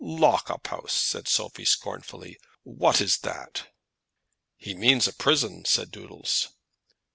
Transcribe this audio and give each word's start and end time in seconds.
"Lock 0.03 0.49
up 0.49 0.73
ouse!" 0.73 0.93
said 0.95 1.27
Sophie, 1.27 1.63
scornfully. 1.63 2.39
"What 2.63 3.01
is 3.01 3.19
dat?" 3.19 3.67
"He 4.57 4.73
means 4.73 5.07
a 5.07 5.13
prison," 5.13 5.63
said 5.65 5.91
Doodles. 5.91 6.47